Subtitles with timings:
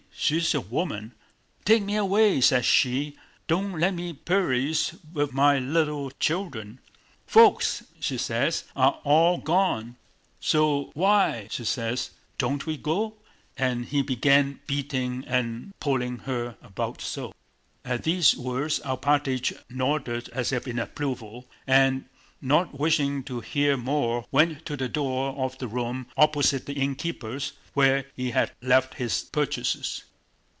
[0.13, 1.13] She's a woman!
[1.65, 3.17] 'Take me away,' says she,
[3.47, 6.79] 'don't let me perish with my little children!
[7.25, 9.95] Folks,' she says, 'are all gone,
[10.39, 13.15] so why,' she says, 'don't we go?'
[13.57, 17.33] And he began beating and pulling her about so!"
[17.83, 22.05] At these words Alpátych nodded as if in approval, and
[22.39, 27.53] not wishing to hear more went to the door of the room opposite the innkeeper's,
[27.73, 30.03] where he had left his purchases.